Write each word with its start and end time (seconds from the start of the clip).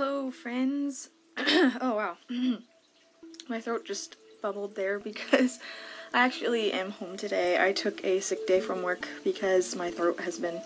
Hello, 0.00 0.30
friends. 0.30 1.10
oh, 1.36 1.96
wow. 1.96 2.16
My 3.48 3.60
throat 3.60 3.84
just 3.84 4.14
bubbled 4.40 4.76
there 4.76 5.00
because 5.00 5.58
I 6.14 6.24
actually 6.24 6.72
am 6.72 6.92
home 6.92 7.16
today. 7.16 7.60
I 7.60 7.72
took 7.72 8.04
a 8.04 8.20
sick 8.20 8.46
day 8.46 8.60
from 8.60 8.82
work 8.82 9.08
because 9.24 9.74
my 9.74 9.90
throat 9.90 10.20
has 10.20 10.38
been 10.38 10.62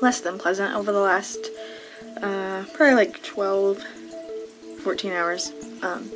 less 0.00 0.22
than 0.22 0.38
pleasant 0.38 0.74
over 0.74 0.92
the 0.92 1.00
last 1.00 1.50
uh, 2.22 2.64
probably 2.72 2.94
like 2.94 3.22
12, 3.22 3.82
14 4.82 5.12
hours. 5.12 5.52
Um, 5.82 6.10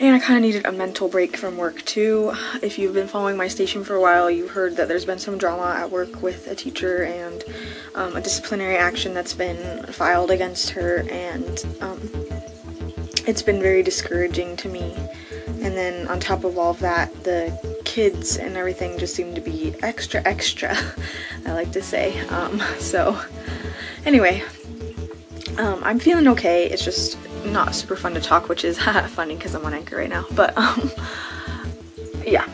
and 0.00 0.14
I 0.14 0.18
kind 0.18 0.36
of 0.36 0.42
needed 0.42 0.66
a 0.66 0.72
mental 0.72 1.08
break 1.08 1.36
from 1.36 1.56
work 1.56 1.84
too. 1.84 2.32
If 2.62 2.78
you've 2.78 2.94
been 2.94 3.06
following 3.06 3.36
my 3.36 3.48
station 3.48 3.84
for 3.84 3.94
a 3.94 4.00
while, 4.00 4.30
you've 4.30 4.50
heard 4.50 4.76
that 4.76 4.88
there's 4.88 5.04
been 5.04 5.18
some 5.18 5.38
drama 5.38 5.74
at 5.78 5.90
work 5.90 6.22
with 6.22 6.48
a 6.48 6.54
teacher 6.54 7.04
and 7.04 7.44
um, 7.94 8.16
a 8.16 8.20
disciplinary 8.20 8.76
action 8.76 9.14
that's 9.14 9.34
been 9.34 9.84
filed 9.86 10.30
against 10.30 10.70
her, 10.70 11.04
and 11.10 11.64
um, 11.80 12.00
it's 13.26 13.42
been 13.42 13.60
very 13.60 13.82
discouraging 13.82 14.56
to 14.56 14.68
me. 14.68 14.96
And 15.46 15.76
then 15.76 16.08
on 16.08 16.20
top 16.20 16.44
of 16.44 16.58
all 16.58 16.72
of 16.72 16.80
that, 16.80 17.24
the 17.24 17.80
kids 17.84 18.36
and 18.36 18.56
everything 18.56 18.98
just 18.98 19.14
seem 19.14 19.34
to 19.34 19.40
be 19.40 19.74
extra, 19.82 20.20
extra, 20.24 20.76
I 21.46 21.52
like 21.52 21.72
to 21.72 21.82
say. 21.82 22.18
Um, 22.28 22.60
so, 22.78 23.18
anyway, 24.04 24.42
um, 25.58 25.80
I'm 25.84 26.00
feeling 26.00 26.26
okay. 26.28 26.68
It's 26.68 26.84
just 26.84 27.16
not 27.44 27.74
super 27.74 27.96
fun 27.96 28.14
to 28.14 28.20
talk, 28.20 28.48
which 28.48 28.64
is 28.64 28.78
funny 29.08 29.36
because 29.36 29.54
I'm 29.54 29.64
on 29.64 29.74
Anchor 29.74 29.96
right 29.96 30.08
now. 30.08 30.24
But 30.32 30.56
um, 30.56 30.90
yeah. 32.26 32.48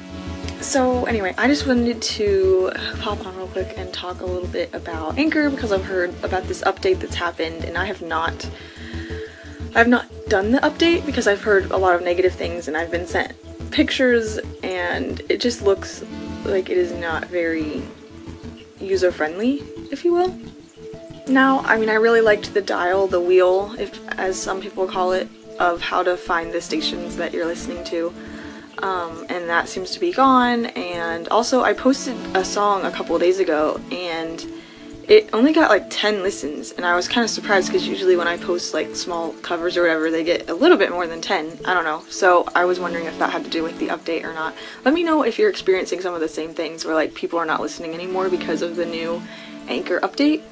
So 0.60 1.06
anyway, 1.06 1.34
I 1.38 1.46
just 1.48 1.66
wanted 1.66 2.02
to 2.02 2.70
pop 3.00 3.24
on 3.26 3.36
real 3.36 3.48
quick 3.48 3.74
and 3.76 3.92
talk 3.92 4.20
a 4.20 4.26
little 4.26 4.48
bit 4.48 4.72
about 4.74 5.18
Anchor 5.18 5.48
because 5.48 5.72
I've 5.72 5.84
heard 5.84 6.10
about 6.22 6.44
this 6.44 6.62
update 6.62 7.00
that's 7.00 7.14
happened, 7.14 7.64
and 7.64 7.78
I 7.78 7.86
have 7.86 8.02
not. 8.02 8.48
I've 9.74 9.88
not 9.88 10.06
done 10.28 10.50
the 10.50 10.58
update 10.58 11.06
because 11.06 11.28
I've 11.28 11.42
heard 11.42 11.70
a 11.70 11.76
lot 11.76 11.94
of 11.94 12.02
negative 12.02 12.34
things, 12.34 12.68
and 12.68 12.76
I've 12.76 12.90
been 12.90 13.06
sent 13.06 13.34
pictures, 13.70 14.38
and 14.62 15.20
it 15.28 15.40
just 15.40 15.62
looks 15.62 16.04
like 16.44 16.68
it 16.68 16.76
is 16.76 16.92
not 16.92 17.26
very 17.26 17.82
user 18.80 19.12
friendly, 19.12 19.62
if 19.90 20.04
you 20.04 20.12
will. 20.12 20.36
Now, 21.30 21.60
I 21.60 21.78
mean, 21.78 21.88
I 21.88 21.94
really 21.94 22.20
liked 22.20 22.54
the 22.54 22.60
dial, 22.60 23.06
the 23.06 23.20
wheel, 23.20 23.72
if 23.78 24.04
as 24.18 24.40
some 24.40 24.60
people 24.60 24.88
call 24.88 25.12
it, 25.12 25.28
of 25.60 25.80
how 25.80 26.02
to 26.02 26.16
find 26.16 26.52
the 26.52 26.60
stations 26.60 27.16
that 27.16 27.32
you're 27.32 27.46
listening 27.46 27.84
to. 27.84 28.12
Um, 28.78 29.26
and 29.28 29.48
that 29.48 29.68
seems 29.68 29.92
to 29.92 30.00
be 30.00 30.10
gone. 30.12 30.66
And 30.66 31.28
also, 31.28 31.62
I 31.62 31.72
posted 31.72 32.16
a 32.34 32.44
song 32.44 32.84
a 32.84 32.90
couple 32.90 33.16
days 33.20 33.38
ago, 33.38 33.80
and 33.92 34.44
it 35.06 35.30
only 35.32 35.52
got 35.52 35.70
like 35.70 35.86
10 35.88 36.24
listens. 36.24 36.72
And 36.72 36.84
I 36.84 36.96
was 36.96 37.06
kind 37.06 37.22
of 37.24 37.30
surprised 37.30 37.68
because 37.68 37.86
usually 37.86 38.16
when 38.16 38.26
I 38.26 38.36
post 38.36 38.74
like 38.74 38.96
small 38.96 39.32
covers 39.34 39.76
or 39.76 39.82
whatever, 39.82 40.10
they 40.10 40.24
get 40.24 40.50
a 40.50 40.54
little 40.54 40.78
bit 40.78 40.90
more 40.90 41.06
than 41.06 41.20
10. 41.20 41.60
I 41.64 41.74
don't 41.74 41.84
know. 41.84 42.02
So 42.08 42.48
I 42.56 42.64
was 42.64 42.80
wondering 42.80 43.04
if 43.04 43.16
that 43.20 43.30
had 43.30 43.44
to 43.44 43.50
do 43.50 43.62
with 43.62 43.78
the 43.78 43.88
update 43.88 44.24
or 44.24 44.34
not. 44.34 44.52
Let 44.84 44.94
me 44.94 45.04
know 45.04 45.22
if 45.22 45.38
you're 45.38 45.50
experiencing 45.50 46.00
some 46.00 46.12
of 46.14 46.20
the 46.20 46.28
same 46.28 46.54
things 46.54 46.84
where 46.84 46.94
like 46.94 47.14
people 47.14 47.38
are 47.38 47.46
not 47.46 47.60
listening 47.60 47.94
anymore 47.94 48.28
because 48.28 48.62
of 48.62 48.74
the 48.74 48.86
new 48.86 49.22
Anchor 49.68 50.00
update. 50.00 50.42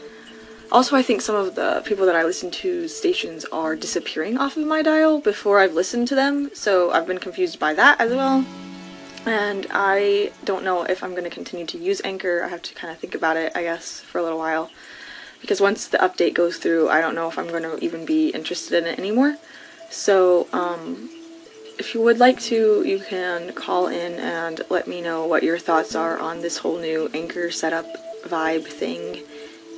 Also, 0.71 0.97
I 0.97 1.03
think 1.03 1.23
some 1.23 1.35
of 1.35 1.55
the 1.55 1.83
people 1.87 2.05
that 2.05 2.15
I 2.15 2.25
listen 2.25 2.51
to 2.51 2.89
stations 2.89 3.47
are 3.47 3.75
disappearing 3.75 4.37
off 4.37 4.59
of 4.59 4.67
my 4.67 4.83
dial 4.83 5.19
before 5.19 5.61
I've 5.61 5.73
listened 5.73 6.09
to 6.09 6.15
them, 6.15 6.51
so 6.53 6.91
I've 6.91 7.07
been 7.07 7.19
confused 7.19 7.59
by 7.59 7.73
that 7.73 7.99
as 7.99 8.13
well. 8.13 8.45
And 9.25 9.67
I 9.71 10.31
don't 10.45 10.65
know 10.65 10.83
if 10.83 11.03
I'm 11.03 11.13
going 11.13 11.25
to 11.25 11.31
continue 11.31 11.65
to 11.67 11.79
use 11.79 12.03
Anchor. 12.05 12.43
I 12.45 12.49
have 12.49 12.63
to 12.63 12.75
kind 12.75 12.93
of 12.93 12.99
think 12.99 13.15
about 13.15 13.39
it, 13.39 13.53
I 13.55 13.63
guess, 13.63 14.01
for 14.01 14.19
a 14.19 14.23
little 14.23 14.39
while. 14.39 14.71
Because 15.41 15.61
once 15.61 15.89
the 15.89 15.99
update 15.99 16.35
goes 16.35 16.59
through, 16.59 16.91
I 16.91 17.01
don't 17.01 17.15
know 17.15 17.29
if 17.29 17.39
I'm 17.39 17.49
going 17.49 17.63
to 17.63 17.83
even 17.83 18.05
be 18.05 18.29
interested 18.29 18.83
in 18.83 18.91
it 18.91 18.99
anymore. 18.99 19.37
So, 19.91 20.49
um, 20.53 21.09
if 21.79 21.95
you 21.95 22.03
would 22.03 22.19
like 22.19 22.41
to, 22.41 22.83
you 22.85 22.99
can 22.99 23.55
call 23.55 23.87
in 23.87 24.15
and 24.15 24.61
let 24.69 24.87
me 24.87 25.01
know 25.01 25.25
what 25.25 25.43
your 25.43 25.59
thoughts 25.59 25.95
are 25.95 26.19
on 26.19 26.43
this 26.43 26.59
whole 26.59 26.79
new 26.79 27.09
Anchor 27.15 27.51
setup 27.51 27.87
vibe 28.27 28.67
thing 28.67 29.23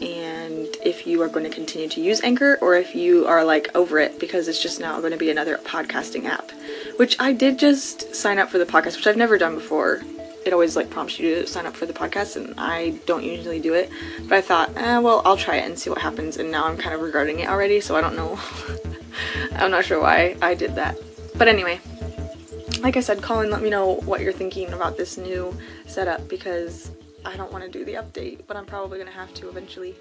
and 0.01 0.69
if 0.85 1.07
you 1.07 1.21
are 1.23 1.29
going 1.29 1.45
to 1.45 1.55
continue 1.55 1.89
to 1.89 2.01
use 2.01 2.23
Anchor 2.23 2.59
or 2.63 2.75
if 2.75 2.95
you 2.95 3.27
are 3.27 3.45
like 3.45 3.75
over 3.75 3.99
it 3.99 4.19
because 4.19 4.49
it's 4.49 4.63
just 4.63 4.81
now 4.81 4.99
going 5.01 5.13
to 5.13 5.19
be 5.19 5.31
another 5.31 5.59
podcasting 5.59 6.25
app. 6.25 6.51
Which 6.97 7.17
I 7.21 7.33
did 7.33 7.59
just 7.59 8.15
sign 8.15 8.39
up 8.39 8.49
for 8.49 8.59
the 8.59 8.65
podcast, 8.65 8.97
which 8.97 9.07
I've 9.07 9.17
never 9.17 9.37
done 9.37 9.55
before. 9.55 10.03
It 10.47 10.55
always 10.55 10.75
like 10.75 10.89
prompts 10.89 11.19
you 11.19 11.35
to 11.35 11.47
sign 11.47 11.67
up 11.67 11.77
for 11.77 11.85
the 11.85 11.93
podcast, 11.93 12.37
and 12.37 12.55
I 12.59 12.99
don't 13.05 13.23
usually 13.23 13.61
do 13.61 13.75
it. 13.75 13.91
But 14.23 14.39
I 14.39 14.41
thought, 14.41 14.75
eh, 14.77 14.99
well, 14.99 15.21
I'll 15.27 15.37
try 15.37 15.57
it 15.57 15.67
and 15.67 15.79
see 15.79 15.91
what 15.91 15.99
happens. 15.99 16.39
And 16.39 16.51
now 16.51 16.67
I'm 16.67 16.79
kind 16.79 16.95
of 16.95 17.03
regretting 17.03 17.41
it 17.41 17.49
already, 17.49 17.81
so 17.81 17.95
I 17.95 18.01
don't 18.01 18.17
know. 18.17 18.39
I'm 19.53 19.71
not 19.71 19.85
sure 19.85 20.01
why 20.01 20.37
I 20.41 20.55
did 20.55 20.77
that. 20.77 20.97
But 21.37 21.49
anyway, 21.49 21.81
like 22.81 22.97
I 22.97 23.01
said, 23.01 23.23
call 23.23 23.43
in, 23.43 23.51
let 23.51 23.63
me 23.63 23.69
know 23.69 23.97
what 24.07 24.23
you're 24.23 24.33
thinking 24.33 24.73
about 24.73 24.97
this 24.97 25.19
new 25.19 25.55
setup 25.87 26.27
because 26.29 26.91
I 27.25 27.37
don't 27.37 27.53
want 27.53 27.65
to 27.65 27.71
do 27.71 27.85
the 27.85 27.95
update, 27.95 28.41
but 28.47 28.57
I'm 28.57 28.67
probably 28.67 28.99
going 28.99 29.11
to 29.11 29.17
have 29.17 29.33
to 29.35 29.49
eventually. 29.49 29.95